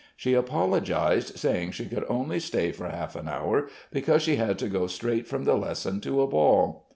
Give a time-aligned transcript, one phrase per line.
[0.17, 4.67] She apologised, saying she could only stay for half an hour, because she had to
[4.67, 6.87] go straight from the lesson to a ball.